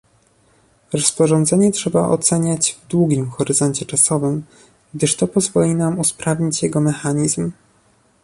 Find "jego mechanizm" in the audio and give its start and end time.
6.63-7.51